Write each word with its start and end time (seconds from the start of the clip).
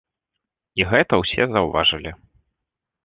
І 0.79 0.87
гэта 0.93 1.13
ўсе 1.23 1.47
заўважылі. 1.53 2.11